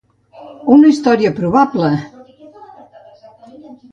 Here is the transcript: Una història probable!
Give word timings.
Una 0.75 0.87
història 0.93 1.31
probable! 1.41 1.91